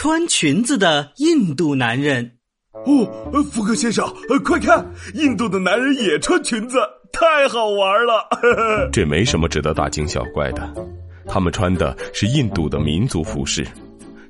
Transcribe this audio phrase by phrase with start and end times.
[0.00, 2.30] 穿裙子的印度男人。
[2.86, 4.06] 哦，福克先生，
[4.44, 6.78] 快看，印度的男人也穿裙子，
[7.10, 8.28] 太好玩了！
[8.94, 10.72] 这没什么值得大惊小怪的，
[11.26, 13.66] 他们穿的是印度的民族服饰。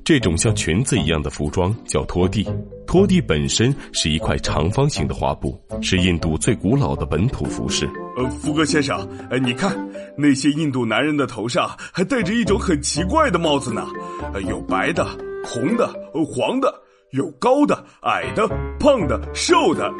[0.02, 2.48] 这种像裙子一样的服装叫拖地，
[2.86, 7.86] 拖地本身是一块长方形的花布，是印度最古老的本土服饰。
[8.16, 9.76] 呃，福格先生，呃，你看
[10.16, 13.86] 那些印度男人的头上还戴着一种很奇怪的帽子呢，
[14.32, 15.06] 呃有白的、
[15.44, 16.72] 红的、黄的，
[17.12, 18.46] 有高的、矮的、
[18.78, 19.90] 胖的、瘦的，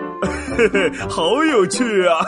[0.57, 2.19] 嘿嘿，好有趣啊！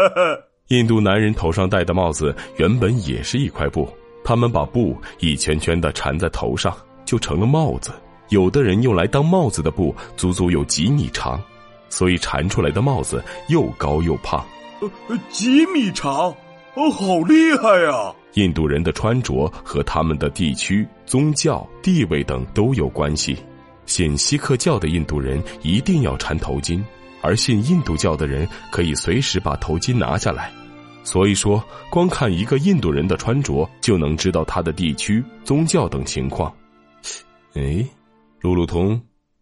[0.68, 3.88] 印度男人头上戴的帽子原本也是一块布，
[4.24, 6.74] 他们把布一圈圈的缠在头上。
[7.04, 7.92] 就成了帽子。
[8.30, 11.38] 有的人用来当帽子的布足足有几米长，
[11.90, 14.42] 所以缠出来的帽子又高又胖。
[14.80, 16.34] 呃，几米长，
[16.76, 18.14] 哦，好厉害呀！
[18.34, 23.36] 印度人的穿着和他们的地区、宗教、地位等都有关系。
[23.86, 26.82] 信锡克教的印度人一定要缠头巾，
[27.22, 30.50] 而信印度教的人可以随时把头巾拿下来。
[31.04, 36.52] 所以说，光看一个印度人的穿着，就能知道他的地区、宗教等情况。
[37.52, 37.86] 哎，
[38.40, 39.00] 路路通，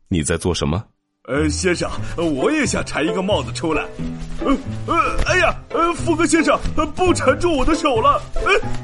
[0.09, 0.85] 你在做什么？
[1.29, 3.85] 呃，先生，我也想缠一个帽子出来。
[4.45, 4.57] 呃
[4.89, 6.59] 呃，哎呀，呃，福格先生，
[6.97, 8.21] 不缠住我的手了，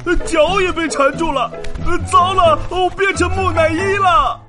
[0.07, 1.51] 呃，脚也被缠住了，
[1.85, 4.41] 呃，糟了，我变成木乃伊了。